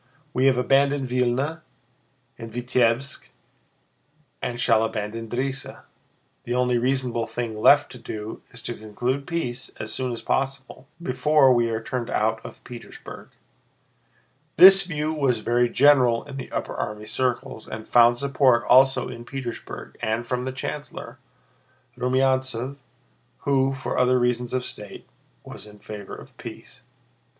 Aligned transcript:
We 0.33 0.47
have 0.47 0.57
abandoned 0.57 1.07
Vílna 1.09 1.61
and 2.35 2.51
Vítebsk 2.51 3.27
and 4.41 4.59
shall 4.59 4.83
abandon 4.83 5.29
Drissa. 5.29 5.83
The 6.43 6.55
only 6.55 6.79
reasonable 6.79 7.27
thing 7.27 7.61
left 7.61 7.91
to 7.91 7.99
do 7.99 8.41
is 8.49 8.63
to 8.63 8.73
conclude 8.73 9.27
peace 9.27 9.69
as 9.79 9.93
soon 9.93 10.11
as 10.11 10.23
possible, 10.23 10.87
before 10.99 11.53
we 11.53 11.69
are 11.69 11.83
turned 11.83 12.09
out 12.09 12.43
of 12.43 12.63
Petersburg." 12.63 13.29
This 14.57 14.81
view 14.85 15.13
was 15.13 15.41
very 15.41 15.69
general 15.69 16.23
in 16.23 16.37
the 16.37 16.51
upper 16.51 16.73
army 16.73 17.05
circles 17.05 17.67
and 17.67 17.87
found 17.87 18.17
support 18.17 18.63
also 18.67 19.07
in 19.07 19.23
Petersburg 19.23 19.97
and 20.01 20.25
from 20.25 20.45
the 20.45 20.51
chancellor, 20.51 21.19
Rumyántsev, 21.95 22.77
who, 23.41 23.75
for 23.75 23.99
other 23.99 24.17
reasons 24.17 24.51
of 24.51 24.65
state, 24.65 25.07
was 25.43 25.67
in 25.67 25.77
favor 25.77 26.15
of 26.15 26.35
peace. 26.39 26.81